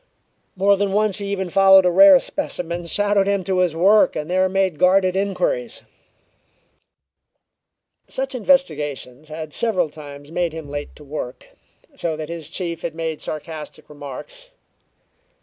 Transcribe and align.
More 0.55 0.77
than 0.77 0.93
once 0.93 1.19
he 1.19 1.25
even 1.27 1.51
followed 1.51 1.85
a 1.85 1.91
rare 1.91 2.19
specimen 2.19 2.87
shadowed 2.87 3.27
him 3.27 3.43
to 3.43 3.59
his 3.59 3.75
work 3.75 4.15
and 4.15 4.31
there 4.31 4.49
made 4.49 4.79
guarded 4.79 5.15
inquiries. 5.15 5.83
Such 8.07 8.33
investigations 8.33 9.29
had 9.29 9.53
several 9.53 9.91
times 9.91 10.31
made 10.31 10.53
him 10.53 10.67
late 10.67 10.95
to 10.95 11.03
work, 11.03 11.49
so 11.93 12.17
that 12.17 12.29
his 12.29 12.49
chief 12.49 12.81
had 12.81 12.95
made 12.95 13.21
sarcastic 13.21 13.87
remarks. 13.89 14.49